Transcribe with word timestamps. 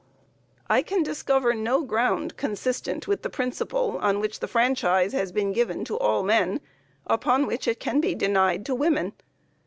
I 0.67 0.81
can 0.81 1.03
discover 1.03 1.53
no 1.53 1.83
ground 1.83 2.35
consistent 2.35 3.07
with 3.07 3.21
the 3.21 3.29
principle 3.29 3.99
on 4.01 4.19
which 4.19 4.39
the 4.39 4.47
franchise 4.47 5.13
has 5.13 5.31
been 5.31 5.53
given 5.53 5.85
to 5.85 5.99
all 5.99 6.23
men, 6.23 6.59
upon 7.05 7.45
which 7.45 7.67
it 7.67 7.79
can 7.79 7.99
be 8.01 8.15
denied 8.15 8.65
to 8.65 8.73
women. 8.73 9.13